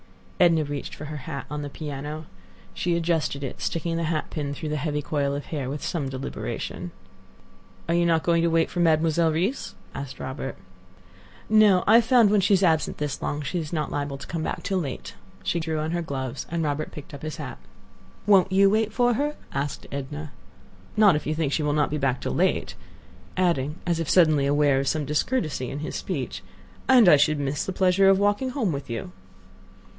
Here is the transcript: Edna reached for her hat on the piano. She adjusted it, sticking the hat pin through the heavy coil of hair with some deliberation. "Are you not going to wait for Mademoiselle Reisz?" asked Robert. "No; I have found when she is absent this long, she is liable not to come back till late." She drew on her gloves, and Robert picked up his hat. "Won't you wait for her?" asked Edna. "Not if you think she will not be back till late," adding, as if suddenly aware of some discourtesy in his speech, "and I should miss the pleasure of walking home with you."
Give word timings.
Edna 0.39 0.63
reached 0.63 0.95
for 0.95 1.05
her 1.05 1.17
hat 1.17 1.45
on 1.51 1.61
the 1.61 1.69
piano. 1.69 2.25
She 2.73 2.95
adjusted 2.97 3.43
it, 3.43 3.61
sticking 3.61 3.97
the 3.97 4.05
hat 4.05 4.31
pin 4.31 4.55
through 4.55 4.69
the 4.69 4.75
heavy 4.77 5.03
coil 5.03 5.35
of 5.35 5.45
hair 5.45 5.69
with 5.69 5.83
some 5.83 6.09
deliberation. 6.09 6.89
"Are 7.87 7.93
you 7.93 8.07
not 8.07 8.23
going 8.23 8.41
to 8.41 8.47
wait 8.49 8.71
for 8.71 8.79
Mademoiselle 8.79 9.31
Reisz?" 9.31 9.75
asked 9.93 10.19
Robert. 10.19 10.57
"No; 11.47 11.83
I 11.85 11.97
have 11.97 12.05
found 12.05 12.31
when 12.31 12.41
she 12.41 12.55
is 12.55 12.63
absent 12.63 12.97
this 12.97 13.21
long, 13.21 13.43
she 13.43 13.59
is 13.59 13.71
liable 13.71 14.15
not 14.17 14.21
to 14.21 14.25
come 14.25 14.41
back 14.41 14.63
till 14.63 14.79
late." 14.79 15.13
She 15.43 15.59
drew 15.59 15.77
on 15.77 15.91
her 15.91 16.01
gloves, 16.01 16.47
and 16.49 16.63
Robert 16.63 16.91
picked 16.91 17.13
up 17.13 17.21
his 17.21 17.35
hat. 17.37 17.59
"Won't 18.25 18.51
you 18.51 18.71
wait 18.71 18.91
for 18.91 19.13
her?" 19.13 19.35
asked 19.53 19.85
Edna. 19.91 20.31
"Not 20.97 21.15
if 21.15 21.27
you 21.27 21.35
think 21.35 21.53
she 21.53 21.61
will 21.61 21.73
not 21.73 21.91
be 21.91 21.99
back 21.99 22.19
till 22.19 22.33
late," 22.33 22.73
adding, 23.37 23.75
as 23.85 23.99
if 23.99 24.09
suddenly 24.09 24.47
aware 24.47 24.79
of 24.79 24.87
some 24.87 25.05
discourtesy 25.05 25.69
in 25.69 25.81
his 25.81 25.95
speech, 25.95 26.41
"and 26.89 27.07
I 27.07 27.17
should 27.17 27.37
miss 27.39 27.63
the 27.63 27.71
pleasure 27.71 28.09
of 28.09 28.17
walking 28.17 28.49
home 28.49 28.71
with 28.71 28.89
you." 28.89 29.11